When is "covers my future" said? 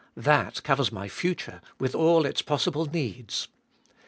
0.63-1.61